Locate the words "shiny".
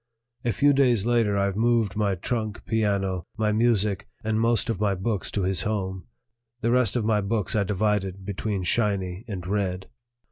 8.63-9.23